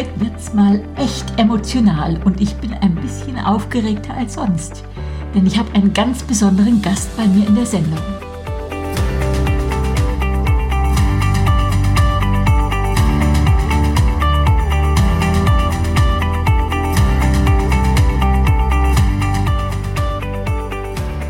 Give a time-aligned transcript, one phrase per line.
[0.00, 4.82] heute wird's mal echt emotional und ich bin ein bisschen aufgeregter als sonst,
[5.34, 7.98] denn ich habe einen ganz besonderen Gast bei mir in der Sendung.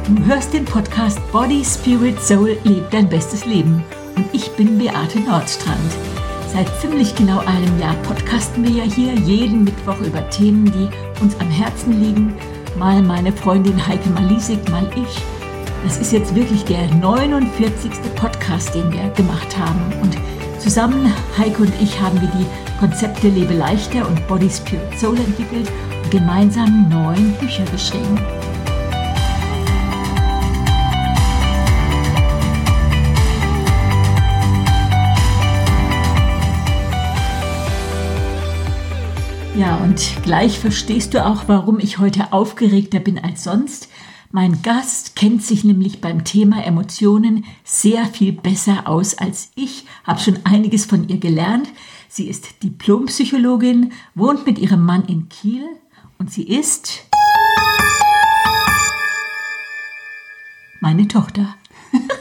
[0.06, 3.82] Du hörst den Podcast Body, Spirit, Soul, Leb dein bestes Leben
[4.14, 6.09] und ich bin Beate Nordstrand.
[6.52, 10.88] Seit ziemlich genau einem Jahr podcasten wir ja hier jeden Mittwoch über Themen, die
[11.22, 12.34] uns am Herzen liegen.
[12.76, 15.22] Mal meine Freundin Heike Malisik, mal ich.
[15.84, 17.92] Das ist jetzt wirklich der 49.
[18.16, 19.80] Podcast, den wir gemacht haben.
[20.02, 20.16] Und
[20.58, 22.46] zusammen, Heike und ich, haben wir die
[22.80, 25.70] Konzepte Lebe leichter und Body Spirit Soul entwickelt
[26.02, 28.18] und gemeinsam neun Bücher geschrieben.
[39.60, 43.90] Ja, und gleich verstehst du auch, warum ich heute aufgeregter bin als sonst.
[44.32, 50.18] Mein Gast kennt sich nämlich beim Thema Emotionen sehr viel besser aus als ich, habe
[50.18, 51.68] schon einiges von ihr gelernt.
[52.08, 55.66] Sie ist Diplompsychologin, wohnt mit ihrem Mann in Kiel
[56.16, 57.06] und sie ist
[60.80, 61.54] meine Tochter.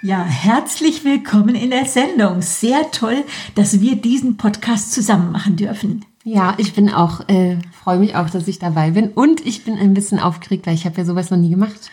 [0.00, 2.40] Ja, herzlich willkommen in der Sendung.
[2.40, 3.24] Sehr toll,
[3.56, 6.04] dass wir diesen Podcast zusammen machen dürfen.
[6.22, 9.76] Ja, ich bin auch, äh, freue mich auch, dass ich dabei bin und ich bin
[9.76, 11.90] ein bisschen aufgeregt, weil ich habe ja sowas noch nie gemacht.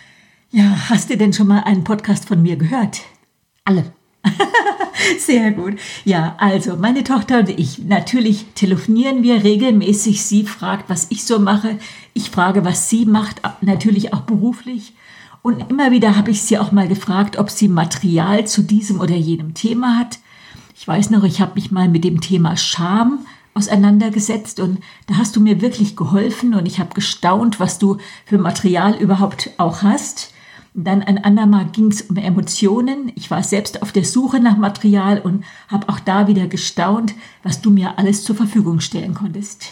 [0.52, 3.02] Ja, hast du denn schon mal einen Podcast von mir gehört?
[3.64, 3.86] Alle.
[5.18, 5.80] Sehr gut.
[6.04, 10.24] Ja, also meine Tochter und ich, natürlich telefonieren wir regelmäßig.
[10.24, 11.80] Sie fragt, was ich so mache.
[12.14, 14.94] Ich frage, was sie macht, natürlich auch beruflich.
[15.46, 19.14] Und immer wieder habe ich sie auch mal gefragt, ob sie Material zu diesem oder
[19.14, 20.18] jenem Thema hat.
[20.76, 23.20] Ich weiß noch, ich habe mich mal mit dem Thema Scham
[23.54, 28.40] auseinandergesetzt und da hast du mir wirklich geholfen und ich habe gestaunt, was du für
[28.40, 30.34] Material überhaupt auch hast.
[30.74, 33.12] Dann ein andermal ging es um Emotionen.
[33.14, 37.14] Ich war selbst auf der Suche nach Material und habe auch da wieder gestaunt,
[37.44, 39.68] was du mir alles zur Verfügung stellen konntest.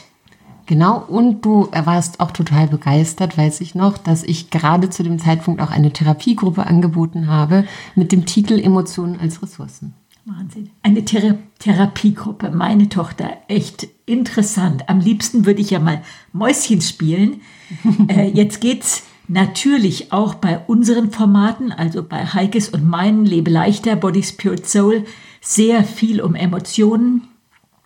[0.66, 5.19] Genau, und du warst auch total begeistert, weiß ich noch, dass ich gerade zu dem
[5.19, 7.66] Zeitpunkt auch eine Therapiegruppe angeboten habe
[7.96, 9.94] mit dem Titel Emotionen als Ressourcen.
[10.25, 10.69] Wahnsinn.
[10.84, 14.88] Eine Thera Therapiegruppe, meine Tochter, echt interessant.
[14.88, 16.01] Am liebsten würde ich ja mal
[16.31, 17.41] Mäuschen spielen.
[18.07, 23.97] äh, jetzt geht's natürlich auch bei unseren Formaten, also bei Heikes und meinen Lebe leichter,
[23.97, 25.03] Body, Spirit, Soul,
[25.41, 27.28] sehr viel um Emotionen,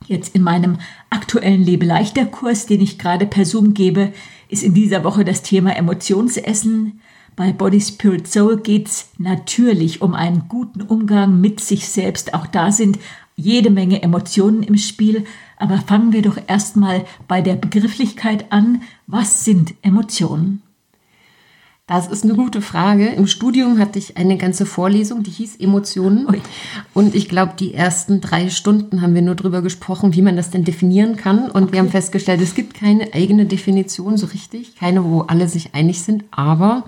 [0.08, 0.78] Jetzt in meinem
[1.10, 4.14] aktuellen Lebe-Leichter-Kurs, den ich gerade per Zoom gebe,
[4.48, 7.02] ist in dieser Woche das Thema Emotionsessen.
[7.36, 12.34] Bei Body Spirit Soul geht es natürlich um einen guten Umgang mit sich selbst.
[12.34, 13.00] Auch da sind
[13.36, 15.26] jede Menge Emotionen im Spiel.
[15.58, 18.84] Aber fangen wir doch erstmal bei der Begrifflichkeit an.
[19.08, 20.64] Was sind Emotionen?
[21.88, 23.08] Das ist eine gute Frage.
[23.08, 26.28] Im Studium hatte ich eine ganze Vorlesung, die hieß Emotionen.
[26.30, 26.42] Ui.
[26.94, 30.50] Und ich glaube, die ersten drei Stunden haben wir nur darüber gesprochen, wie man das
[30.50, 31.50] denn definieren kann.
[31.50, 31.72] Und okay.
[31.72, 36.02] wir haben festgestellt, es gibt keine eigene Definition so richtig, keine, wo alle sich einig
[36.02, 36.26] sind.
[36.30, 36.84] Aber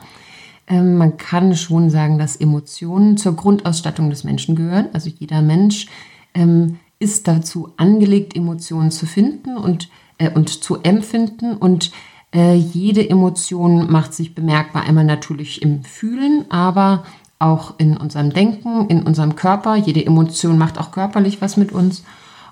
[0.67, 4.89] ähm, man kann schon sagen, dass Emotionen zur Grundausstattung des Menschen gehören.
[4.91, 5.87] Also jeder Mensch
[6.33, 11.53] ähm, ist dazu angelegt, Emotionen zu finden und, äh, und zu empfinden.
[11.53, 11.91] Und
[12.33, 17.03] äh, jede Emotion macht sich bemerkbar, einmal natürlich im Fühlen, aber
[17.39, 19.75] auch in unserem Denken, in unserem Körper.
[19.75, 22.03] Jede Emotion macht auch körperlich was mit uns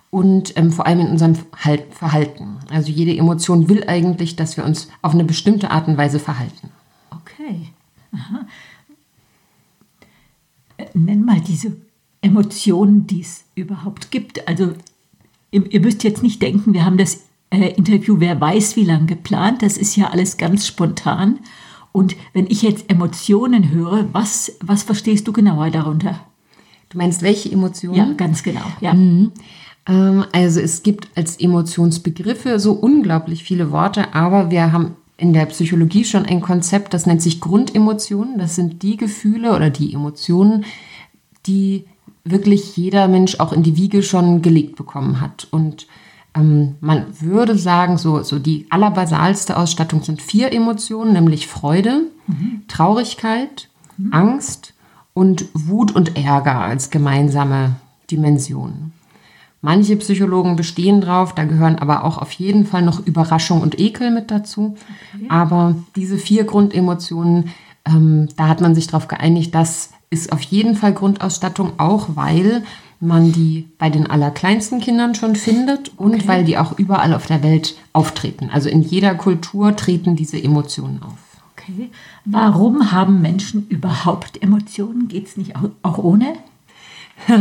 [0.09, 2.57] und ähm, vor allem in unserem halt Verhalten.
[2.69, 6.69] Also jede Emotion will eigentlich, dass wir uns auf eine bestimmte Art und Weise verhalten.
[7.11, 7.69] Okay.
[8.13, 8.47] Aha.
[10.77, 11.75] Äh, nenn mal diese
[12.21, 14.47] Emotionen, die es überhaupt gibt.
[14.47, 14.73] Also
[15.51, 19.08] ihr, ihr müsst jetzt nicht denken, wir haben das äh, Interview, wer weiß wie lang
[19.08, 19.62] geplant.
[19.62, 21.39] Das ist ja alles ganz spontan.
[21.92, 26.19] Und wenn ich jetzt Emotionen höre, was, was verstehst du genauer darunter?
[26.89, 27.95] Du meinst welche Emotionen?
[27.95, 28.62] Ja, ganz genau.
[28.81, 28.94] Ja.
[28.94, 29.31] Mhm.
[29.88, 35.48] Ähm, also es gibt als Emotionsbegriffe so unglaublich viele Worte, aber wir haben in der
[35.48, 38.38] Psychologie schon ein Konzept, das nennt sich Grundemotionen.
[38.38, 40.66] Das sind die Gefühle oder die Emotionen,
[41.48, 41.86] die
[42.24, 45.48] wirklich jeder Mensch auch in die Wiege schon gelegt bekommen hat.
[45.50, 45.88] Und
[46.38, 52.63] man würde sagen, so, so die allerbasalste Ausstattung sind vier Emotionen, nämlich Freude, mhm.
[52.68, 54.13] Traurigkeit, mhm.
[54.13, 54.74] Angst
[55.13, 57.75] und Wut und Ärger als gemeinsame
[58.12, 58.94] Dimensionen.
[59.62, 64.12] Manche Psychologen bestehen drauf, da gehören aber auch auf jeden Fall noch Überraschung und Ekel
[64.12, 64.75] mit dazu.
[65.16, 65.25] Okay.
[65.30, 67.50] Aber diese vier Grundemotionen,
[67.86, 72.63] ähm, da hat man sich darauf geeinigt, dass ist auf jeden Fall Grundausstattung, auch weil
[72.99, 76.27] man die bei den allerkleinsten Kindern schon findet und okay.
[76.27, 78.49] weil die auch überall auf der Welt auftreten.
[78.51, 81.17] Also in jeder Kultur treten diese Emotionen auf.
[81.53, 81.89] Okay.
[82.25, 85.07] Warum haben Menschen überhaupt Emotionen?
[85.07, 85.53] Geht es nicht
[85.83, 86.33] auch, ohne?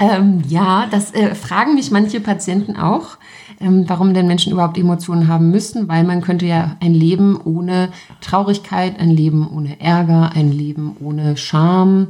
[0.00, 3.18] ähm, ja, das äh, fragen mich manche Patienten auch,
[3.60, 7.90] ähm, warum denn Menschen überhaupt Emotionen haben müssen, weil man könnte ja ein Leben ohne
[8.20, 12.08] Traurigkeit, ein Leben ohne Ärger, ein Leben ohne Scham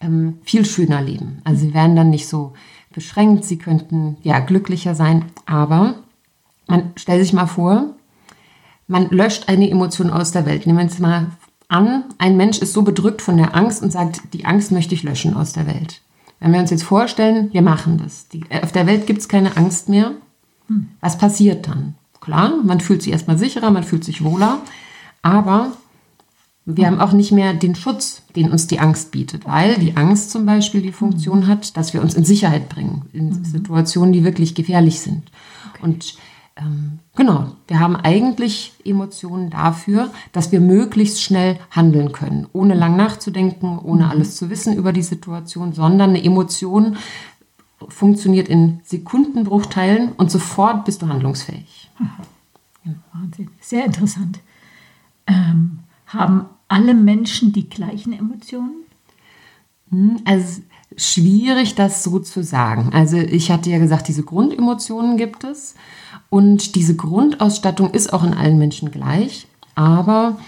[0.00, 1.40] ähm, viel schöner leben.
[1.44, 2.52] Also sie wären dann nicht so
[2.92, 5.96] beschränkt, sie könnten ja glücklicher sein, aber
[6.66, 7.94] man stellt sich mal vor,
[8.88, 10.66] man löscht eine Emotion aus der Welt.
[10.66, 11.26] Nehmen wir uns mal
[11.68, 15.02] an, ein Mensch ist so bedrückt von der Angst und sagt, die Angst möchte ich
[15.02, 16.02] löschen aus der Welt.
[16.38, 18.28] Wenn wir uns jetzt vorstellen, wir machen das.
[18.28, 20.12] Die, äh, auf der Welt gibt es keine Angst mehr.
[20.68, 20.88] Hm.
[21.00, 21.94] Was passiert dann?
[22.20, 24.58] Klar, man fühlt sich erstmal sicherer, man fühlt sich wohler,
[25.22, 25.72] aber
[26.68, 30.32] wir haben auch nicht mehr den Schutz, den uns die Angst bietet, weil die Angst
[30.32, 33.44] zum Beispiel die Funktion hat, dass wir uns in Sicherheit bringen, in mhm.
[33.44, 35.30] Situationen, die wirklich gefährlich sind.
[35.70, 35.82] Okay.
[35.84, 36.16] Und
[36.56, 42.96] ähm, genau, wir haben eigentlich Emotionen dafür, dass wir möglichst schnell handeln können, ohne lang
[42.96, 44.10] nachzudenken, ohne mhm.
[44.10, 46.96] alles zu wissen über die Situation, sondern eine Emotion
[47.88, 51.90] funktioniert in Sekundenbruchteilen und sofort bist du handlungsfähig.
[53.12, 54.40] Wahnsinn, sehr interessant.
[55.28, 58.84] Ähm, haben alle Menschen die gleichen Emotionen?
[59.90, 60.62] Hm, also
[60.96, 62.90] schwierig, das so zu sagen.
[62.92, 65.74] Also ich hatte ja gesagt, diese Grundemotionen gibt es
[66.30, 70.38] und diese Grundausstattung ist auch in allen Menschen gleich, aber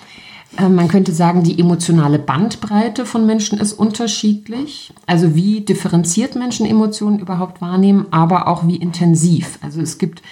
[0.57, 4.93] äh, man könnte sagen, die emotionale Bandbreite von Menschen ist unterschiedlich.
[5.07, 9.59] Also wie differenziert Menschen Emotionen überhaupt wahrnehmen, aber auch wie intensiv.
[9.61, 10.23] Also es gibt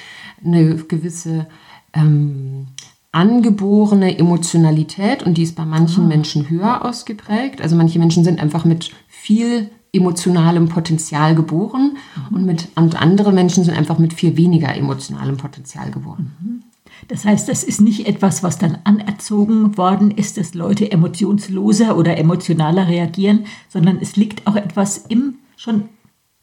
[0.44, 1.47] eine gewisse
[1.93, 2.69] ähm,
[3.16, 6.06] angeborene Emotionalität und die ist bei manchen ah.
[6.06, 7.62] Menschen höher ausgeprägt.
[7.62, 11.96] Also manche Menschen sind einfach mit viel emotionalem Potenzial geboren
[12.30, 12.36] mhm.
[12.36, 16.36] und, mit, und andere Menschen sind einfach mit viel weniger emotionalem Potenzial geboren.
[16.40, 16.62] Mhm.
[17.08, 22.18] Das heißt, das ist nicht etwas, was dann anerzogen worden ist, dass Leute emotionsloser oder
[22.18, 25.88] emotionaler reagieren, sondern es liegt auch etwas im schon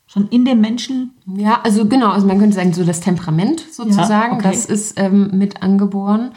[0.08, 1.12] schon in dem Menschen?
[1.38, 4.50] Ja, also genau, also man könnte sagen, so das Temperament sozusagen, ja, okay.
[4.52, 6.34] das ist ähm, mit angeboren.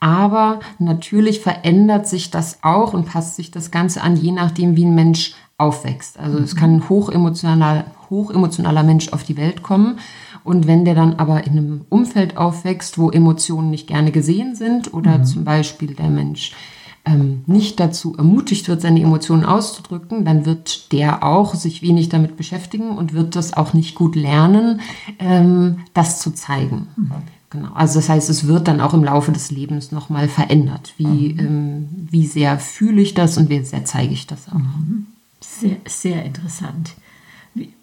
[0.00, 4.84] Aber natürlich verändert sich das auch und passt sich das Ganze an, je nachdem, wie
[4.84, 6.18] ein Mensch aufwächst.
[6.18, 9.98] Also es kann ein hochemotionaler, hochemotionaler Mensch auf die Welt kommen.
[10.44, 14.94] Und wenn der dann aber in einem Umfeld aufwächst, wo Emotionen nicht gerne gesehen sind
[14.94, 15.24] oder mhm.
[15.24, 16.52] zum Beispiel der Mensch
[17.04, 22.36] ähm, nicht dazu ermutigt wird, seine Emotionen auszudrücken, dann wird der auch sich wenig damit
[22.36, 24.80] beschäftigen und wird das auch nicht gut lernen,
[25.18, 26.88] ähm, das zu zeigen.
[26.96, 27.12] Mhm.
[27.50, 27.72] Genau.
[27.72, 30.92] Also das heißt, es wird dann auch im Laufe des Lebens nochmal verändert.
[30.98, 31.38] Wie, mhm.
[31.38, 34.54] ähm, wie sehr fühle ich das und wie sehr zeige ich das auch.
[34.54, 35.06] Mhm.
[35.40, 36.94] Sehr, sehr interessant.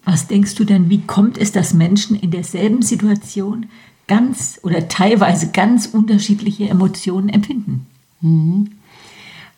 [0.04, 3.66] Was denkst du denn, wie kommt es, dass Menschen in derselben Situation
[4.06, 7.86] ganz oder teilweise ganz unterschiedliche Emotionen empfinden?
[8.20, 8.70] Mhm.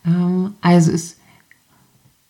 [0.06, 1.18] Ähm, also es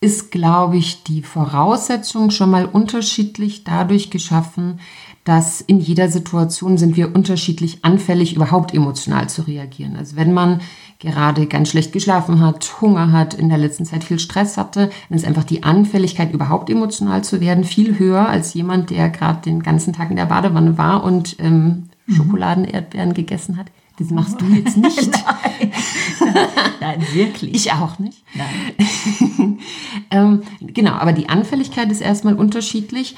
[0.01, 4.79] ist, glaube ich, die Voraussetzung schon mal unterschiedlich dadurch geschaffen,
[5.23, 9.95] dass in jeder Situation sind wir unterschiedlich anfällig, überhaupt emotional zu reagieren.
[9.95, 10.61] Also wenn man
[10.99, 15.17] gerade ganz schlecht geschlafen hat, Hunger hat, in der letzten Zeit viel Stress hatte, dann
[15.17, 19.63] ist einfach die Anfälligkeit, überhaupt emotional zu werden, viel höher als jemand, der gerade den
[19.63, 22.13] ganzen Tag in der Badewanne war und ähm, mhm.
[22.13, 23.67] Schokoladenerdbeeren gegessen hat.
[23.99, 25.11] Das machst du jetzt nicht.
[25.11, 25.71] Nein.
[26.79, 27.53] Nein, wirklich.
[27.53, 28.23] Ich auch nicht.
[28.33, 29.59] Nein.
[30.11, 33.15] ähm, genau, aber die Anfälligkeit ist erstmal unterschiedlich,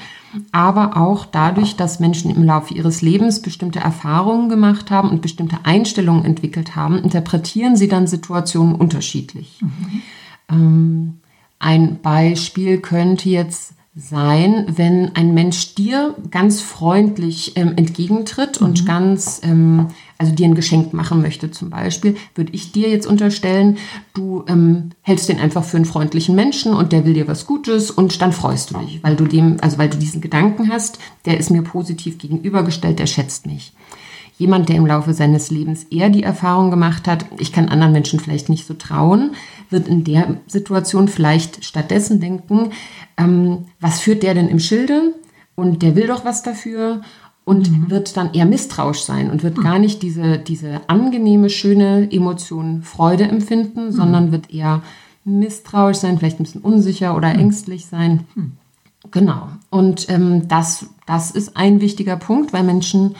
[0.50, 5.58] aber auch dadurch, dass Menschen im Laufe ihres Lebens bestimmte Erfahrungen gemacht haben und bestimmte
[5.62, 9.60] Einstellungen entwickelt haben, interpretieren sie dann Situationen unterschiedlich.
[9.60, 10.02] Mhm.
[10.50, 11.20] Ähm,
[11.60, 18.66] ein Beispiel könnte jetzt sein, wenn ein Mensch dir ganz freundlich ähm, entgegentritt mhm.
[18.66, 23.06] und ganz, ähm, also dir ein Geschenk machen möchte zum Beispiel, würde ich dir jetzt
[23.06, 23.76] unterstellen,
[24.14, 27.90] du ähm, hältst den einfach für einen freundlichen Menschen und der will dir was Gutes
[27.90, 31.38] und dann freust du dich, weil du dem, also weil du diesen Gedanken hast, der
[31.38, 33.74] ist mir positiv gegenübergestellt, der schätzt mich
[34.38, 38.18] jemand, der im Laufe seines Lebens eher die Erfahrung gemacht hat, ich kann anderen Menschen
[38.18, 39.32] vielleicht nicht so trauen,
[39.72, 42.70] wird in der Situation vielleicht stattdessen denken,
[43.16, 45.14] ähm, was führt der denn im Schilde?
[45.54, 47.02] Und der will doch was dafür
[47.44, 47.90] und mhm.
[47.90, 49.62] wird dann eher misstrauisch sein und wird mhm.
[49.62, 53.92] gar nicht diese, diese angenehme, schöne Emotion Freude empfinden, mhm.
[53.92, 54.82] sondern wird eher
[55.24, 57.40] misstrauisch sein, vielleicht ein bisschen unsicher oder mhm.
[57.40, 58.26] ängstlich sein.
[59.10, 59.48] Genau.
[59.70, 63.16] Und ähm, das, das ist ein wichtiger Punkt, weil Menschen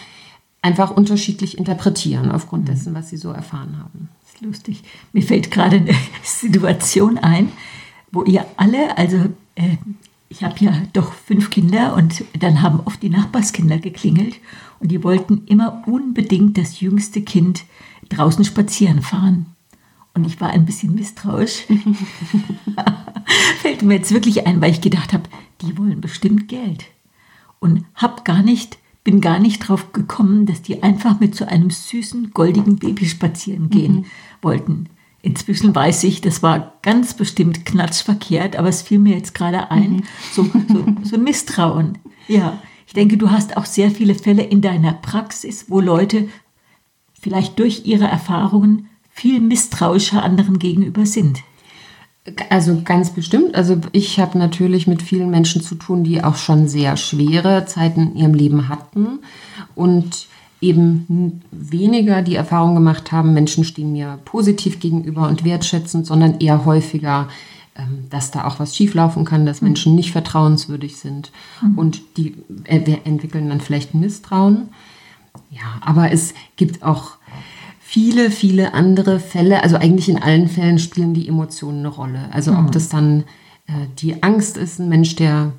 [0.63, 2.67] einfach unterschiedlich interpretieren aufgrund mhm.
[2.67, 4.09] dessen, was sie so erfahren haben.
[4.23, 4.83] Das ist lustig.
[5.13, 7.53] Mir fällt gerade eine Situation ein,
[8.11, 9.19] wo ihr alle, also
[9.55, 9.77] äh,
[10.29, 14.37] ich habe ja doch fünf Kinder und dann haben oft die Nachbarskinder geklingelt
[14.81, 17.65] und die wollten immer unbedingt das jüngste Kind
[18.09, 19.47] draußen spazieren fahren.
[20.15, 21.65] Und ich war ein bisschen misstrauisch.
[23.61, 25.25] Fällt mir jetzt wirklich ein, weil ich gedacht habe,
[25.63, 26.85] die wollen bestimmt Geld.
[27.61, 31.71] Und hab gar nicht, bin gar nicht drauf gekommen, dass die einfach mit so einem
[31.71, 34.05] süßen, goldigen Baby spazieren gehen mhm.
[34.41, 34.89] wollten.
[35.23, 39.93] Inzwischen weiß ich, das war ganz bestimmt knatschverkehrt, aber es fiel mir jetzt gerade ein,
[39.93, 40.03] mhm.
[40.33, 41.99] so, so, so Misstrauen.
[42.29, 46.29] Ja, ich denke, du hast auch sehr viele Fälle in deiner Praxis, wo Leute
[47.21, 51.43] vielleicht durch ihre Erfahrungen viel misstrauischer anderen gegenüber sind.
[52.51, 53.55] Also ganz bestimmt.
[53.57, 58.13] Also ich habe natürlich mit vielen Menschen zu tun, die auch schon sehr schwere Zeiten
[58.13, 59.19] in ihrem Leben hatten
[59.75, 60.29] und
[60.61, 66.65] eben weniger die Erfahrung gemacht haben, Menschen stehen mir positiv gegenüber und wertschätzend, sondern eher
[66.65, 67.29] häufiger,
[67.75, 71.79] ähm, dass da auch was schieflaufen kann, dass Menschen nicht vertrauenswürdig sind mhm.
[71.79, 74.69] und die entwickeln dann vielleicht Misstrauen.
[75.51, 77.17] Ja, aber es gibt auch
[77.93, 82.31] viele, viele andere Fälle, also eigentlich in allen Fällen spielen die Emotionen eine Rolle.
[82.33, 82.71] Also ob mhm.
[82.71, 83.25] das dann
[83.67, 85.53] äh, die Angst ist, ein Mensch, der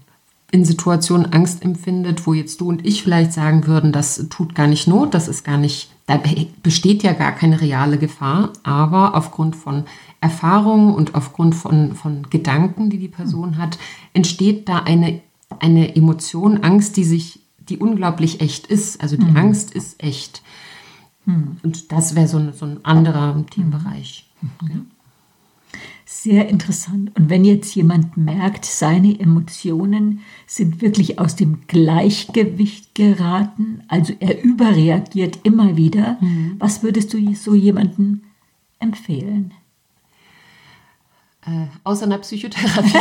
[0.51, 4.65] in Situationen Angst empfindet, wo jetzt du und ich vielleicht sagen würden, das tut gar
[4.65, 6.19] nicht Not, das ist gar nicht, da
[6.63, 9.83] besteht ja gar keine reale Gefahr, aber aufgrund von
[10.19, 13.57] Erfahrungen und aufgrund von, von Gedanken, die die Person mhm.
[13.59, 13.77] hat,
[14.13, 15.21] entsteht da eine,
[15.59, 19.03] eine Emotion, Angst, die sich, die unglaublich echt ist.
[19.03, 19.37] Also die mhm.
[19.37, 20.41] Angst ist echt.
[21.25, 21.57] Hm.
[21.63, 24.29] Und das wäre so, so, ein anderer Themenbereich.
[24.61, 24.87] Mhm.
[26.05, 27.11] Sehr interessant.
[27.17, 34.43] Und wenn jetzt jemand merkt, seine Emotionen sind wirklich aus dem Gleichgewicht geraten, also er
[34.43, 36.55] überreagiert immer wieder, mhm.
[36.59, 38.21] was würdest du so jemandem
[38.79, 39.53] empfehlen?
[41.45, 42.89] Äh, außer einer Psychotherapie.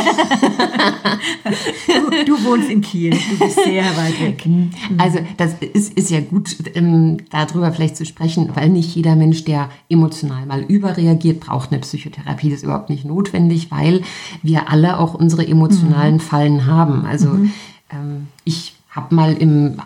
[1.87, 4.45] du, du, wohnst in Kiel, du bist sehr weit weg.
[4.45, 4.71] Mhm.
[4.97, 9.45] Also das ist, ist ja gut, ähm, darüber vielleicht zu sprechen, weil nicht jeder Mensch,
[9.45, 12.49] der emotional mal überreagiert, braucht eine Psychotherapie.
[12.49, 14.01] Das ist überhaupt nicht notwendig, weil
[14.41, 16.19] wir alle auch unsere emotionalen mhm.
[16.19, 17.05] Fallen haben.
[17.05, 17.53] Also mhm.
[17.91, 19.77] ähm, ich habe mal im,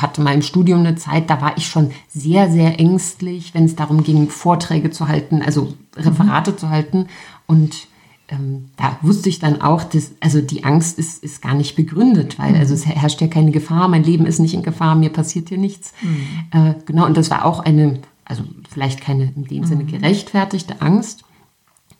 [0.00, 3.76] hatte mal im Studium eine Zeit, da war ich schon sehr, sehr ängstlich, wenn es
[3.76, 6.58] darum ging, Vorträge zu halten, also Referate mhm.
[6.58, 7.06] zu halten.
[7.46, 7.88] Und
[8.28, 12.38] ähm, da wusste ich dann auch, dass, also die Angst ist, ist gar nicht begründet,
[12.38, 12.60] weil mhm.
[12.60, 15.58] also es herrscht ja keine Gefahr, mein Leben ist nicht in Gefahr, mir passiert hier
[15.58, 15.92] nichts.
[16.02, 16.26] Mhm.
[16.50, 19.88] Äh, genau, und das war auch eine, also vielleicht keine in dem Sinne mhm.
[19.88, 21.24] gerechtfertigte Angst.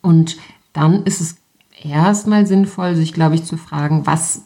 [0.02, 0.36] Und
[0.72, 1.36] dann ist es
[1.82, 4.42] erstmal sinnvoll, sich, glaube ich, zu fragen, was,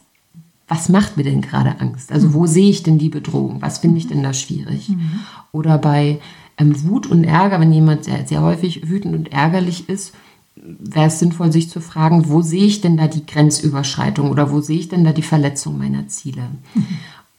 [0.69, 2.13] was macht mir denn gerade Angst?
[2.13, 3.63] Also wo sehe ich denn die Bedrohung?
[3.63, 4.91] Was finde ich denn da schwierig?
[4.91, 5.21] Mhm.
[5.53, 6.21] Oder bei
[6.59, 10.15] ähm, Wut und Ärger, wenn jemand sehr, sehr häufig wütend und ärgerlich ist,
[10.63, 14.61] wäre es sinnvoll, sich zu fragen, wo sehe ich denn da die Grenzüberschreitung oder wo
[14.61, 16.43] sehe ich denn da die Verletzung meiner Ziele?
[16.75, 16.87] Mhm.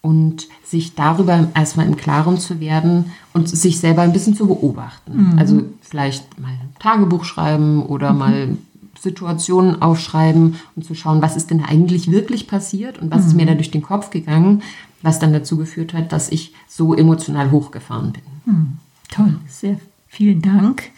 [0.03, 5.33] Und sich darüber erstmal im Klaren zu werden und sich selber ein bisschen zu beobachten.
[5.33, 5.39] Mhm.
[5.39, 8.17] Also vielleicht mal ein Tagebuch schreiben oder mhm.
[8.17, 8.57] mal
[8.99, 13.43] Situationen aufschreiben und zu schauen, was ist denn eigentlich wirklich passiert und was ist mir
[13.43, 13.49] mhm.
[13.49, 14.63] da durch den Kopf gegangen,
[15.01, 18.23] was dann dazu geführt hat, dass ich so emotional hochgefahren bin.
[18.45, 18.77] Mhm.
[19.09, 20.91] Toll, sehr vielen Dank.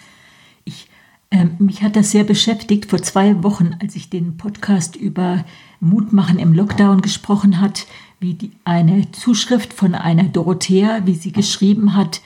[1.33, 5.43] Ähm, mich hat das sehr beschäftigt vor zwei Wochen, als ich den Podcast über
[5.79, 7.87] Mutmachen im Lockdown gesprochen hat,
[8.19, 12.21] wie die, eine Zuschrift von einer Dorothea, wie sie geschrieben hat,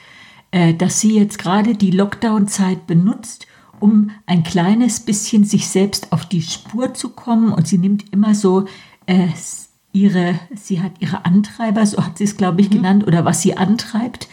[0.50, 3.46] äh, dass sie jetzt gerade die Lockdown-Zeit benutzt,
[3.80, 7.50] um ein kleines bisschen sich selbst auf die Spur zu kommen.
[7.50, 8.66] Und sie nimmt immer so
[9.06, 9.28] äh,
[9.92, 12.74] ihre, sie hat ihre Antreiber, so hat sie es, glaube ich, mhm.
[12.74, 14.28] genannt, oder was sie antreibt,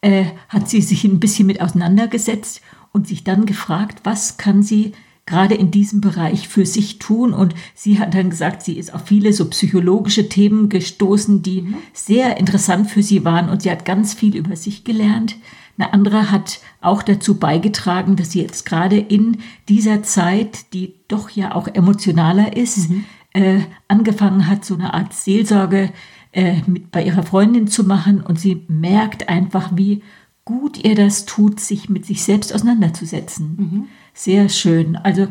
[0.00, 2.60] äh, hat sie sich ein bisschen mit auseinandergesetzt
[2.96, 4.92] und sich dann gefragt, was kann sie
[5.26, 7.34] gerade in diesem Bereich für sich tun.
[7.34, 11.74] Und sie hat dann gesagt, sie ist auf viele so psychologische Themen gestoßen, die mhm.
[11.92, 13.50] sehr interessant für sie waren.
[13.50, 15.36] Und sie hat ganz viel über sich gelernt.
[15.76, 19.38] Eine andere hat auch dazu beigetragen, dass sie jetzt gerade in
[19.68, 23.04] dieser Zeit, die doch ja auch emotionaler ist, mhm.
[23.34, 25.92] äh, angefangen hat, so eine Art Seelsorge
[26.32, 28.22] äh, mit bei ihrer Freundin zu machen.
[28.22, 30.02] Und sie merkt einfach, wie
[30.46, 33.56] gut ihr das tut, sich mit sich selbst auseinanderzusetzen.
[33.58, 33.84] Mhm.
[34.14, 34.96] Sehr schön.
[34.96, 35.26] Also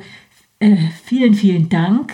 [0.60, 2.14] äh, vielen, vielen Dank.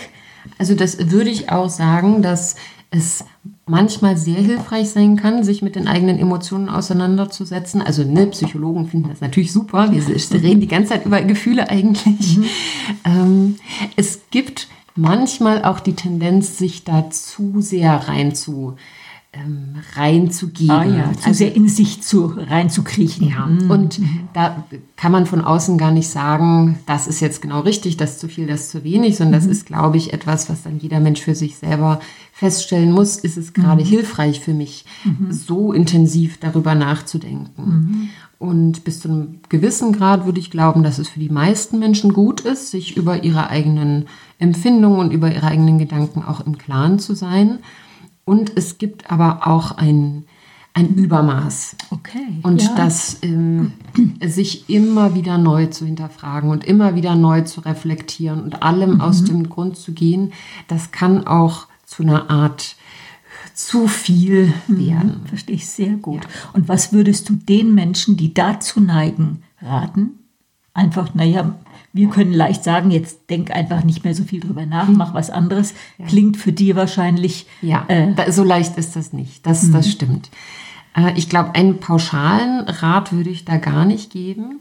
[0.57, 2.55] Also das würde ich auch sagen, dass
[2.91, 3.25] es
[3.65, 7.81] manchmal sehr hilfreich sein kann, sich mit den eigenen Emotionen auseinanderzusetzen.
[7.81, 9.91] Also ne, Psychologen finden das natürlich super.
[9.91, 10.05] Wir
[10.43, 12.37] reden die ganze Zeit über Gefühle eigentlich.
[12.37, 12.45] Mhm.
[13.03, 13.55] Ähm,
[13.95, 18.75] es gibt manchmal auch die Tendenz, sich da zu sehr rein zu
[19.33, 20.71] ähm, reinzugehen.
[20.71, 23.29] Ah ja, zu also, sehr in sich zu reinzukriechen.
[23.29, 24.01] ja, und
[24.33, 24.65] da
[24.97, 28.27] kann man von außen gar nicht sagen, das ist jetzt genau richtig, das ist zu
[28.27, 31.21] viel, das ist zu wenig, sondern das ist, glaube ich, etwas, was dann jeder Mensch
[31.21, 32.01] für sich selber
[32.33, 34.85] feststellen muss, ist es gerade hilfreich für mich,
[35.29, 38.09] so intensiv darüber nachzudenken.
[38.39, 42.11] Und bis zu einem gewissen Grad würde ich glauben, dass es für die meisten Menschen
[42.11, 44.07] gut ist, sich über ihre eigenen
[44.39, 47.59] Empfindungen und über ihre eigenen Gedanken auch im Klaren zu sein.
[48.25, 50.25] Und es gibt aber auch ein,
[50.73, 51.75] ein Übermaß.
[51.89, 52.39] Okay.
[52.43, 52.75] Und ja.
[52.75, 53.73] das ähm,
[54.23, 59.01] sich immer wieder neu zu hinterfragen und immer wieder neu zu reflektieren und allem Mhm.
[59.01, 60.33] aus dem Grund zu gehen,
[60.67, 62.75] das kann auch zu einer Art
[63.53, 65.21] zu viel werden.
[65.25, 66.21] Verstehe ich sehr gut.
[66.53, 70.19] Und was würdest du den Menschen, die dazu neigen, raten?
[70.73, 71.55] Einfach, naja,
[71.93, 75.29] wir können leicht sagen, jetzt denk einfach nicht mehr so viel drüber nach, mach was
[75.29, 75.73] anderes.
[76.07, 77.47] Klingt für die wahrscheinlich.
[77.61, 79.45] Ja, Äh, da, so leicht ist das nicht.
[79.45, 80.29] Das, das stimmt.
[80.95, 84.59] Äh, ich glaube, einen pauschalen Rat würde ich da gar nicht geben.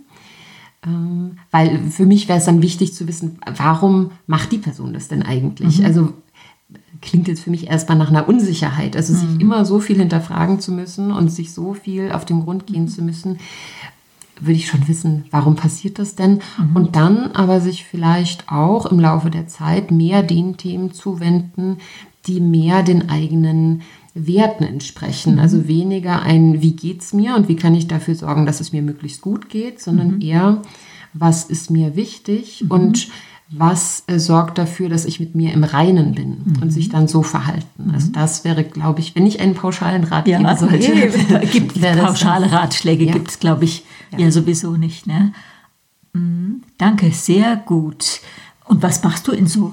[0.86, 5.08] Ähm, weil für mich wäre es dann wichtig zu wissen, warum macht die Person das
[5.08, 5.84] denn eigentlich?
[5.84, 6.14] Also
[7.02, 8.96] klingt jetzt für mich erstmal nach einer Unsicherheit.
[8.96, 12.66] Also sich immer so viel hinterfragen zu müssen und sich so viel auf den Grund
[12.66, 13.38] gehen zu müssen,
[14.40, 16.40] würde ich schon wissen, warum passiert das denn?
[16.74, 21.78] Und dann aber sich vielleicht auch im Laufe der Zeit mehr den Themen zuwenden,
[22.26, 23.82] die mehr den eigenen
[24.14, 25.38] Werten entsprechen.
[25.38, 28.82] Also weniger ein, wie geht's mir und wie kann ich dafür sorgen, dass es mir
[28.82, 30.62] möglichst gut geht, sondern eher,
[31.12, 32.64] was ist mir wichtig?
[32.68, 33.08] Und
[33.52, 37.22] was äh, sorgt dafür, dass ich mit mir im Reinen bin und sich dann so
[37.22, 37.90] verhalten.
[37.92, 40.76] Also das wäre, glaube ich, wenn ich einen pauschalen Rat ja, geben sollte.
[40.94, 42.52] nee, gibt pauschale das.
[42.54, 43.12] Ratschläge, Ja.
[43.12, 43.84] gibt es, glaube ich,
[44.16, 44.30] ja.
[44.30, 45.06] sowieso nicht.
[45.08, 45.32] Ne?
[46.12, 48.20] Mhm, danke, sehr gut.
[48.66, 49.72] Und was machst du in so,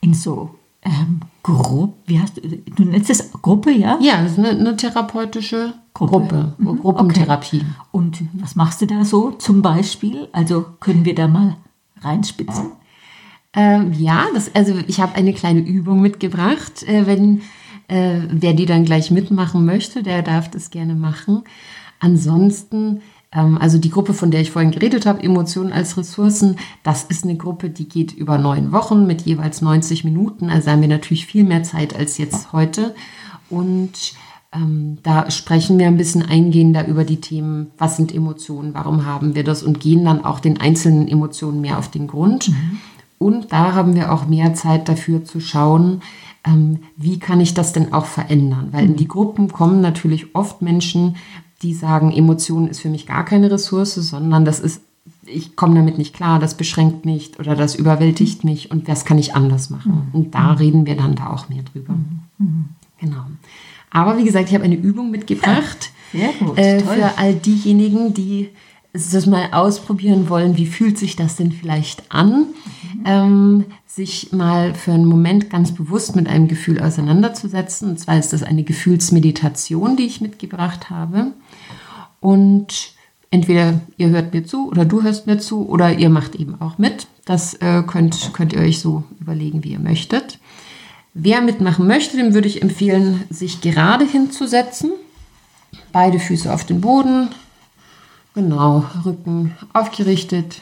[0.00, 1.92] in so ähm, Gruppe?
[2.06, 3.98] Wie hast du, du nennst es Gruppe, ja?
[4.00, 7.58] Ja, das ist eine, eine therapeutische Gruppe, Mhm, Gruppentherapie.
[7.58, 7.66] Okay.
[7.92, 10.28] Und was machst du da so zum Beispiel?
[10.32, 11.56] Also können wir da mal
[12.00, 12.72] reinspitzen?
[13.54, 16.82] Ähm, ja, das, also ich habe eine kleine Übung mitgebracht.
[16.86, 17.42] Äh, wenn
[17.88, 21.42] äh, wer die dann gleich mitmachen möchte, der darf das gerne machen.
[22.00, 27.04] Ansonsten, ähm, also die Gruppe, von der ich vorhin geredet habe, Emotionen als Ressourcen, das
[27.04, 30.50] ist eine Gruppe, die geht über neun Wochen mit jeweils 90 Minuten.
[30.50, 32.94] Also haben wir natürlich viel mehr Zeit als jetzt heute.
[33.50, 34.14] Und
[34.54, 39.34] ähm, da sprechen wir ein bisschen eingehender über die Themen, was sind Emotionen, warum haben
[39.34, 42.50] wir das und gehen dann auch den einzelnen Emotionen mehr auf den Grund.
[43.24, 46.02] Und da haben wir auch mehr Zeit dafür zu schauen,
[46.46, 48.68] ähm, wie kann ich das denn auch verändern?
[48.72, 51.16] Weil in die Gruppen kommen natürlich oft Menschen,
[51.62, 54.82] die sagen, Emotionen ist für mich gar keine Ressource, sondern das ist,
[55.24, 59.16] ich komme damit nicht klar, das beschränkt mich oder das überwältigt mich und was kann
[59.16, 60.08] ich anders machen?
[60.12, 61.94] Und da reden wir dann da auch mehr drüber.
[63.00, 63.24] Genau.
[63.90, 65.92] Aber wie gesagt, ich habe eine Übung mitgebracht.
[66.12, 68.50] Sehr gut, Äh, für all diejenigen, die
[68.94, 72.46] das mal ausprobieren wollen, wie fühlt sich das denn vielleicht an,
[73.04, 77.90] ähm, sich mal für einen Moment ganz bewusst mit einem Gefühl auseinanderzusetzen.
[77.90, 81.32] Und zwar ist das eine Gefühlsmeditation, die ich mitgebracht habe.
[82.20, 82.92] Und
[83.30, 86.78] entweder ihr hört mir zu oder du hörst mir zu oder ihr macht eben auch
[86.78, 87.08] mit.
[87.24, 90.38] Das äh, könnt, könnt ihr euch so überlegen, wie ihr möchtet.
[91.14, 94.92] Wer mitmachen möchte, dem würde ich empfehlen, sich gerade hinzusetzen.
[95.92, 97.28] Beide Füße auf den Boden.
[98.34, 100.60] Genau, Rücken aufgerichtet.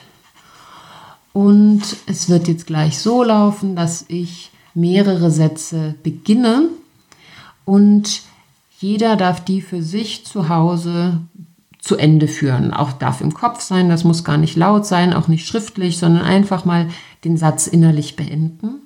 [1.33, 6.69] Und es wird jetzt gleich so laufen, dass ich mehrere Sätze beginne
[7.65, 8.23] und
[8.79, 11.21] jeder darf die für sich zu Hause
[11.79, 12.75] zu Ende führen.
[12.75, 16.25] Auch darf im Kopf sein, das muss gar nicht laut sein, auch nicht schriftlich, sondern
[16.25, 16.89] einfach mal
[17.25, 18.83] den Satz innerlich beenden.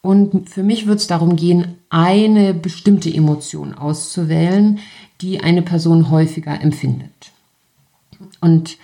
[0.00, 4.78] Und für mich wird es darum gehen, eine bestimmte Emotion auszuwählen,
[5.20, 7.32] die eine Person häufiger empfindet.
[8.40, 8.76] Und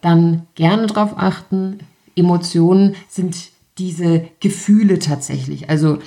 [0.00, 1.80] dann gerne darauf achten,
[2.16, 3.36] Emotionen sind
[3.78, 5.70] diese Gefühle tatsächlich.
[5.70, 5.98] Also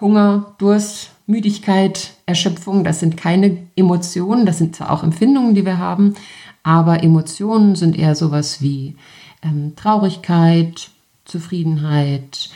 [0.00, 5.78] Hunger, Durst, Müdigkeit, Erschöpfung, das sind keine Emotionen, das sind zwar auch Empfindungen, die wir
[5.78, 6.14] haben,
[6.62, 8.96] aber Emotionen sind eher sowas wie
[9.42, 10.90] ähm, Traurigkeit,
[11.24, 12.50] Zufriedenheit,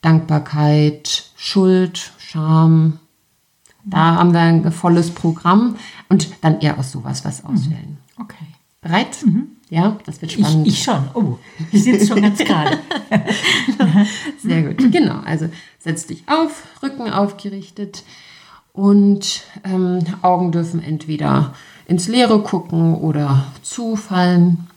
[0.00, 2.98] Dankbarkeit, Schuld, Scham.
[3.84, 5.76] Da haben wir ein volles Programm
[6.08, 7.98] und dann eher aus sowas was auswählen.
[8.82, 9.24] Bereit?
[9.70, 10.66] Ja, das wird Ich, spannend.
[10.66, 11.08] ich schon.
[11.14, 11.38] Oh,
[11.72, 12.78] ich sitze schon ganz gerade.
[14.42, 14.92] Sehr gut.
[14.92, 15.20] Genau.
[15.20, 18.02] Also setz dich auf, Rücken aufgerichtet
[18.72, 21.54] und ähm, Augen dürfen entweder
[21.86, 24.68] ins Leere gucken oder zufallen.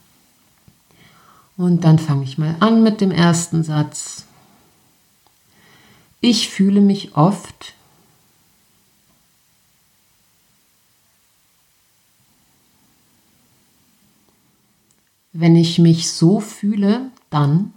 [1.57, 4.25] Und dann fange ich mal an mit dem ersten Satz.
[6.21, 7.74] Ich fühle mich oft
[15.37, 17.73] Wenn ich mich so fühle, dann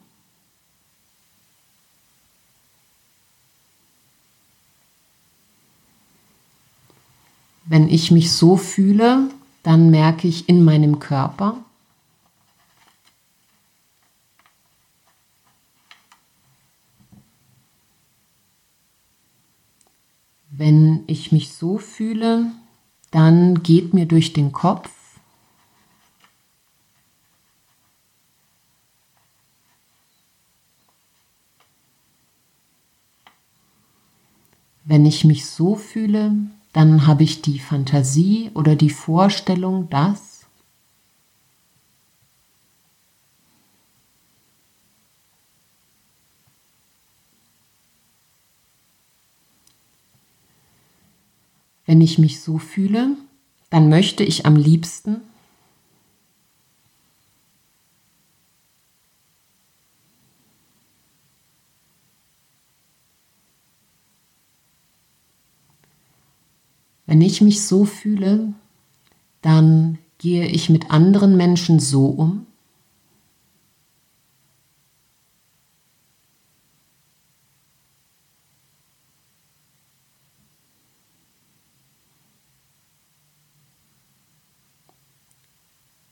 [7.64, 9.28] Wenn ich mich so fühle,
[9.64, 11.58] dann merke ich in meinem Körper,
[20.50, 22.52] Wenn ich mich so fühle,
[23.10, 24.97] dann geht mir durch den Kopf,
[34.88, 36.32] Wenn ich mich so fühle,
[36.72, 40.46] dann habe ich die Fantasie oder die Vorstellung, dass
[51.84, 53.16] Wenn ich mich so fühle,
[53.70, 55.22] dann möchte ich am liebsten
[67.08, 68.52] Wenn ich mich so fühle,
[69.40, 72.46] dann gehe ich mit anderen Menschen so um,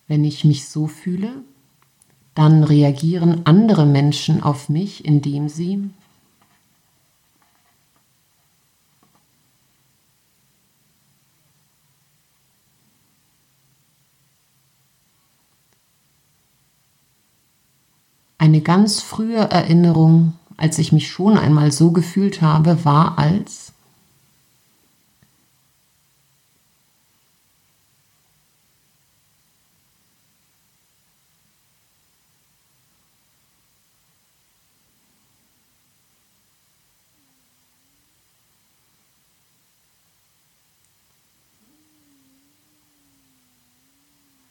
[0.08, 1.42] Wenn ich mich so fühle,
[2.34, 5.90] dann reagieren andere Menschen auf mich, indem sie
[18.46, 23.72] Eine ganz frühe Erinnerung, als ich mich schon einmal so gefühlt habe, war als?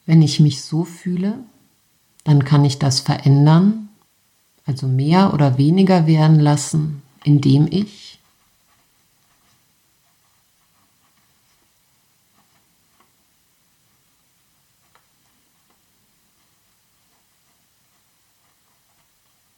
[0.06, 1.46] Wenn ich mich so fühle,
[2.26, 3.85] dann kann ich das verändern,
[4.66, 8.06] also mehr oder weniger werden lassen, indem ich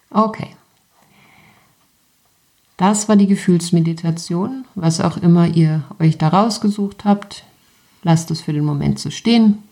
[0.09, 0.55] Okay.
[2.75, 4.65] Das war die Gefühlsmeditation.
[4.73, 7.43] Was auch immer ihr euch da rausgesucht habt,
[8.01, 9.66] lasst es für den Moment so stehen.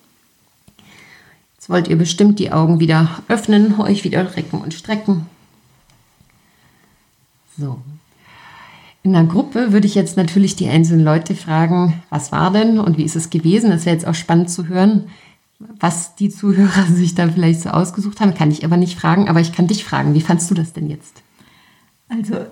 [1.65, 5.25] Jetzt wollt ihr bestimmt die Augen wieder öffnen, euch wieder recken und strecken.
[7.58, 7.82] So.
[9.01, 12.99] In der Gruppe würde ich jetzt natürlich die einzelnen Leute fragen, was war denn und
[12.99, 13.71] wie ist es gewesen?
[13.71, 15.08] Das wäre jetzt auch spannend zu hören,
[15.58, 18.36] was die Zuhörer sich da vielleicht so ausgesucht haben.
[18.36, 20.13] Kann ich aber nicht fragen, aber ich kann dich fragen.
[20.13, 21.23] Wie fandst du das denn jetzt?
[22.10, 22.45] Also,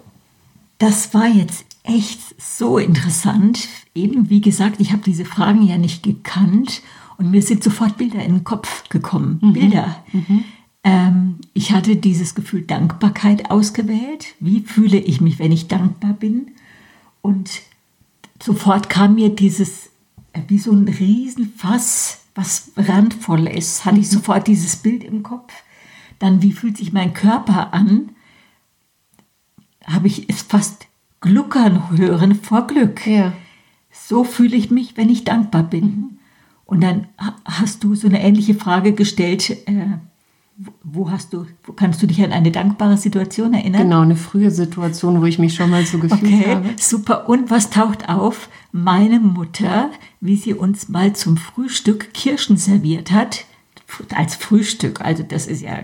[0.80, 3.68] das war jetzt echt so interessant.
[3.94, 6.82] Eben, wie gesagt, ich habe diese Fragen ja nicht gekannt
[7.18, 9.40] und mir sind sofort Bilder in den Kopf gekommen.
[9.42, 9.54] Mhm.
[9.54, 10.04] Bilder.
[10.12, 10.44] Mhm.
[10.84, 14.36] Ähm, ich hatte dieses Gefühl Dankbarkeit ausgewählt.
[14.40, 16.52] Wie fühle ich mich, wenn ich dankbar bin?
[17.22, 17.62] Und
[18.42, 19.88] sofort kam mir dieses,
[20.34, 24.16] äh, wie so ein Riesenfass, was randvoll ist, hatte ich mhm.
[24.16, 25.54] sofort dieses Bild im Kopf.
[26.20, 28.10] Dann, wie fühlt sich mein Körper an?
[29.86, 30.88] Habe ich es fast
[31.22, 33.08] gluckern hören vor Glück.
[33.08, 33.34] Ja.
[33.92, 35.86] So fühle ich mich, wenn ich dankbar bin.
[35.86, 36.18] Mhm.
[36.66, 37.08] Und dann
[37.46, 39.50] hast du so eine ähnliche Frage gestellt.
[39.68, 39.98] Äh,
[40.84, 43.84] wo hast du, wo kannst du dich an eine dankbare Situation erinnern?
[43.84, 46.70] Genau, eine frühe Situation, wo ich mich schon mal so gefühlt okay, habe.
[46.80, 47.28] Super.
[47.28, 48.50] Und was taucht auf?
[48.72, 49.90] Meine Mutter,
[50.22, 53.46] wie sie uns mal zum Frühstück Kirschen serviert hat,
[54.16, 55.02] als Frühstück.
[55.02, 55.84] Also das ist ja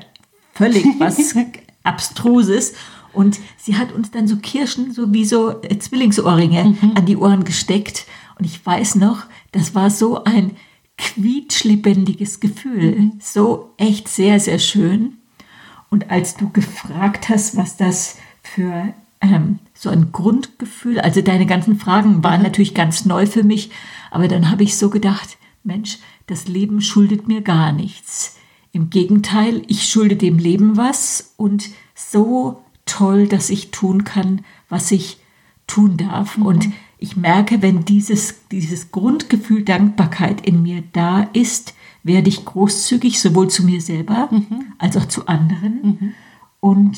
[0.54, 1.36] völlig was
[1.84, 2.74] Abstruses.
[3.12, 6.92] Und sie hat uns dann so Kirschen, so wie so äh, Zwillingsohrringe mhm.
[6.96, 8.06] an die Ohren gesteckt.
[8.38, 10.52] Und ich weiß noch, das war so ein
[11.00, 13.12] quietschlebendiges Gefühl.
[13.20, 15.18] So echt sehr, sehr schön.
[15.90, 21.80] Und als du gefragt hast, was das für ähm, so ein Grundgefühl, also deine ganzen
[21.80, 23.72] Fragen waren natürlich ganz neu für mich,
[24.12, 28.38] aber dann habe ich so gedacht, Mensch, das Leben schuldet mir gar nichts.
[28.72, 34.92] Im Gegenteil, ich schulde dem Leben was und so toll, dass ich tun kann, was
[34.92, 35.18] ich
[35.66, 36.38] tun darf.
[36.38, 36.46] Mhm.
[36.46, 43.20] Und ich merke, wenn dieses, dieses Grundgefühl Dankbarkeit in mir da ist, werde ich großzügig,
[43.20, 44.74] sowohl zu mir selber mhm.
[44.78, 45.80] als auch zu anderen.
[45.82, 46.14] Mhm.
[46.60, 46.98] Und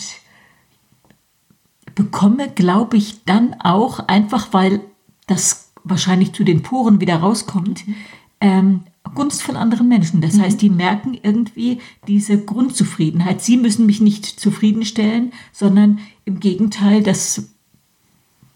[1.94, 4.82] bekomme, glaube ich, dann auch einfach, weil
[5.28, 7.96] das wahrscheinlich zu den Poren wieder rauskommt, mhm.
[8.42, 8.84] ähm,
[9.16, 10.22] Gunst von anderen Menschen.
[10.22, 10.42] Das mhm.
[10.42, 13.42] heißt, die merken irgendwie diese Grundzufriedenheit.
[13.42, 17.52] Sie müssen mich nicht zufriedenstellen, sondern im Gegenteil, das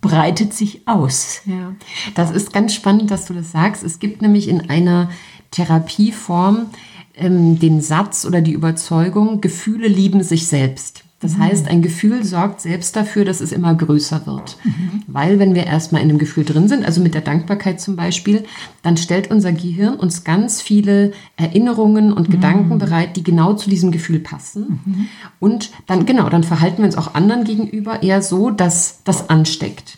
[0.05, 1.41] breitet sich aus.
[1.45, 1.73] Ja,
[2.13, 3.83] das ist ganz spannend, dass du das sagst.
[3.83, 5.09] Es gibt nämlich in einer
[5.51, 6.67] Therapieform
[7.15, 11.04] ähm, den Satz oder die Überzeugung, Gefühle lieben sich selbst.
[11.25, 11.43] Das mhm.
[11.43, 14.57] heißt, ein Gefühl sorgt selbst dafür, dass es immer größer wird.
[14.63, 15.01] Mhm.
[15.07, 18.45] Weil wenn wir erstmal in dem Gefühl drin sind, also mit der Dankbarkeit zum Beispiel,
[18.83, 22.33] dann stellt unser Gehirn uns ganz viele Erinnerungen und mhm.
[22.33, 24.79] Gedanken bereit, die genau zu diesem Gefühl passen.
[24.85, 25.07] Mhm.
[25.39, 29.97] Und dann, genau, dann verhalten wir uns auch anderen gegenüber eher so, dass das ansteckt.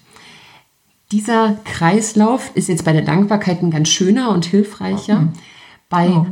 [1.11, 5.21] Dieser Kreislauf ist jetzt bei der Dankbarkeit ein ganz schöner und hilfreicher.
[5.21, 5.33] Mhm.
[5.89, 6.25] Bei oh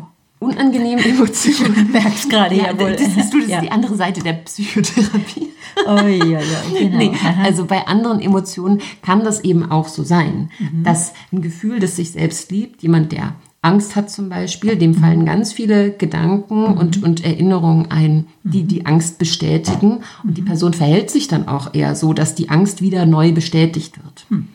[0.46, 1.92] unangenehmen Emotionen.
[1.92, 2.94] Merkst gerade, ja, jawohl.
[2.94, 3.58] Das, ist, du, das ja.
[3.58, 5.50] ist die andere Seite der Psychotherapie.
[5.86, 6.40] Oh, ja, ja,
[6.74, 6.98] genau.
[6.98, 7.12] nee,
[7.44, 10.84] also bei anderen Emotionen kann das eben auch so sein, mhm.
[10.84, 15.22] dass ein Gefühl, das sich selbst liebt, jemand, der Angst hat zum Beispiel, dem fallen
[15.22, 15.26] mhm.
[15.26, 16.78] ganz viele Gedanken mhm.
[16.78, 18.68] und, und Erinnerungen ein, die mhm.
[18.68, 20.02] die Angst bestätigen.
[20.24, 20.46] Und die mhm.
[20.46, 24.26] Person verhält sich dann auch eher so, dass die Angst wieder neu bestätigt wird.
[24.30, 24.48] Hm.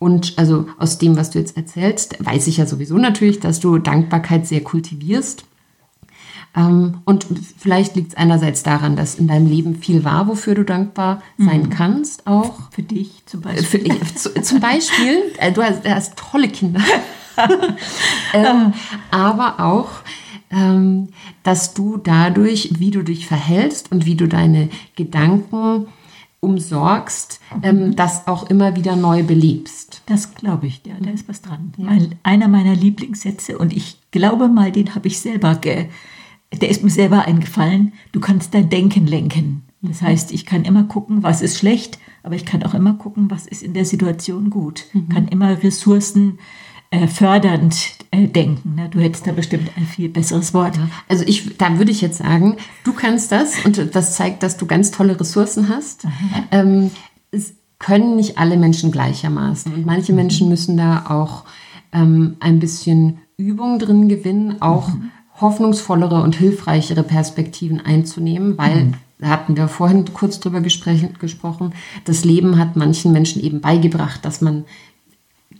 [0.00, 3.60] Ähm, und also aus dem, was du jetzt erzählst, weiß ich ja sowieso natürlich, dass
[3.60, 5.44] du Dankbarkeit sehr kultivierst.
[6.56, 7.26] Ähm, und
[7.58, 11.64] vielleicht liegt es einerseits daran, dass in deinem Leben viel war, wofür du dankbar sein
[11.64, 11.70] mhm.
[11.70, 12.70] kannst, auch.
[12.70, 13.92] Für dich zum Beispiel.
[13.94, 16.80] Für, zum Beispiel, äh, du hast, hast, tolle Kinder.
[18.32, 18.72] ähm,
[19.10, 19.88] aber auch,
[20.50, 21.08] ähm,
[21.42, 25.88] dass du dadurch, wie du dich verhältst und wie du deine Gedanken
[26.40, 30.02] umsorgst, ähm, das auch immer wieder neu belebst.
[30.06, 31.72] Das glaube ich, ja, da ist was dran.
[31.76, 31.86] Ja.
[31.86, 35.88] Mein, einer meiner Lieblingssätze und ich glaube mal, den habe ich selber, ge,
[36.52, 37.92] der ist mir selber eingefallen.
[38.12, 39.62] Du kannst dein Denken lenken.
[39.82, 40.06] Das mhm.
[40.06, 43.46] heißt, ich kann immer gucken, was ist schlecht, aber ich kann auch immer gucken, was
[43.46, 44.84] ist in der Situation gut.
[44.92, 45.08] Mhm.
[45.08, 46.42] Kann immer Ressourcen äh,
[47.08, 47.76] fördernd
[48.10, 48.74] äh, denken.
[48.76, 48.88] Ne?
[48.88, 50.78] Du hättest da bestimmt ein viel besseres Wort.
[51.08, 54.66] Also ich, da würde ich jetzt sagen, du kannst das und das zeigt, dass du
[54.66, 56.06] ganz tolle Ressourcen hast.
[56.50, 56.90] Ähm,
[57.30, 60.16] es können nicht alle Menschen gleichermaßen und manche mhm.
[60.16, 61.44] Menschen müssen da auch
[61.92, 65.10] ähm, ein bisschen Übung drin gewinnen, auch mhm.
[65.40, 68.94] hoffnungsvollere und hilfreichere Perspektiven einzunehmen, weil mhm.
[69.18, 74.40] da hatten wir vorhin kurz drüber gesprochen, das Leben hat manchen Menschen eben beigebracht, dass
[74.40, 74.64] man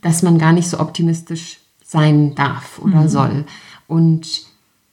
[0.06, 3.08] dass man gar nicht so optimistisch sein darf oder mhm.
[3.08, 3.44] soll.
[3.88, 4.42] Und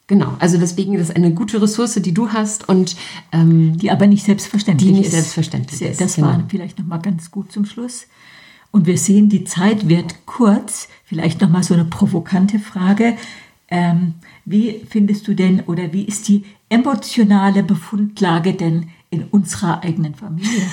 [0.07, 2.95] genau, also deswegen ist das eine gute Ressource, die du hast und
[3.31, 5.13] ähm, die aber nicht selbstverständlich die nicht ist.
[5.13, 6.01] selbstverständlich ist.
[6.01, 6.29] Das genau.
[6.29, 8.07] war vielleicht noch mal ganz gut zum Schluss.
[8.71, 10.87] Und wir sehen, die Zeit wird kurz.
[11.05, 13.15] Vielleicht noch mal so eine provokante Frage.
[13.69, 20.15] Ähm, wie findest du denn oder wie ist die emotionale Befundlage denn in unserer eigenen
[20.15, 20.49] Familie?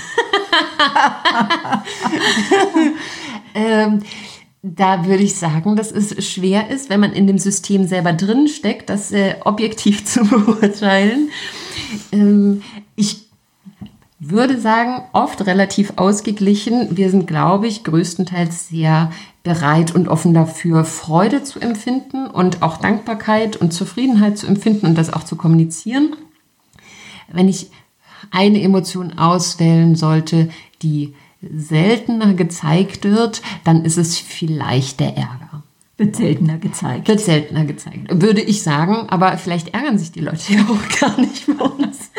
[3.55, 4.03] ähm,
[4.63, 8.47] da würde ich sagen, dass es schwer ist, wenn man in dem System selber drin
[8.47, 11.31] steckt, das äh, objektiv zu beurteilen.
[12.13, 12.63] Ähm,
[12.95, 13.31] ich
[14.19, 16.95] würde sagen, oft relativ ausgeglichen.
[16.97, 19.11] Wir sind, glaube ich, größtenteils sehr
[19.43, 24.99] bereit und offen dafür, Freude zu empfinden und auch Dankbarkeit und Zufriedenheit zu empfinden und
[24.99, 26.15] das auch zu kommunizieren.
[27.33, 27.71] Wenn ich
[28.31, 30.51] eine Emotion auswählen sollte,
[30.83, 35.63] die seltener gezeigt wird, dann ist es vielleicht der Ärger.
[35.97, 37.09] Wird seltener gezeigt.
[37.09, 39.09] Wird seltener gezeigt, würde ich sagen.
[39.11, 42.11] Aber vielleicht ärgern sich die Leute ja auch gar nicht bei uns.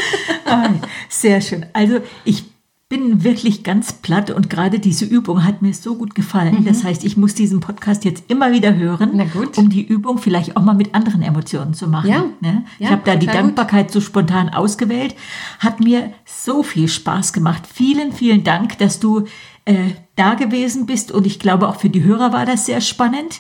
[0.45, 0.69] Ah,
[1.09, 1.65] sehr schön.
[1.73, 2.50] Also ich
[2.91, 6.59] bin wirklich ganz platt und gerade diese Übung hat mir so gut gefallen.
[6.59, 6.65] Mhm.
[6.65, 10.61] Das heißt, ich muss diesen Podcast jetzt immer wieder hören, um die Übung vielleicht auch
[10.61, 12.09] mal mit anderen Emotionen zu machen.
[12.09, 12.25] Ja.
[12.41, 12.65] Ne?
[12.79, 13.93] Ich ja, habe da die Dankbarkeit gut.
[13.93, 15.15] so spontan ausgewählt.
[15.59, 17.63] Hat mir so viel Spaß gemacht.
[17.65, 19.23] Vielen, vielen Dank, dass du
[19.63, 23.39] äh, da gewesen bist und ich glaube auch für die Hörer war das sehr spannend.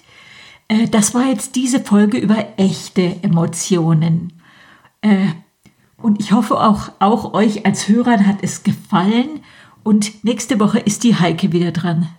[0.69, 4.31] Äh, das war jetzt diese Folge über echte Emotionen.
[5.01, 5.27] Äh,
[6.01, 9.40] und ich hoffe auch, auch euch als Hörern hat es gefallen.
[9.83, 12.09] Und nächste Woche ist die Heike wieder dran.